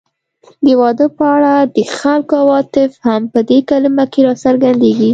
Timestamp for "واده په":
0.81-1.25